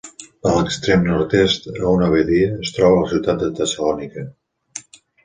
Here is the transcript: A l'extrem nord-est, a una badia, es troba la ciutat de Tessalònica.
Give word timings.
A 0.51 0.51
l'extrem 0.53 1.03
nord-est, 1.09 1.67
a 1.87 1.91
una 1.97 2.07
badia, 2.13 2.47
es 2.63 2.71
troba 2.79 3.03
la 3.05 3.13
ciutat 3.13 3.45
de 3.45 3.51
Tessalònica. 3.61 4.25